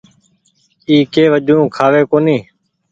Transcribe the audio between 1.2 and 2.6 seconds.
وجون کآوي ڪونيٚ۔